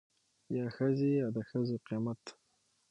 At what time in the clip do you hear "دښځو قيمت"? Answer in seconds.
1.35-2.21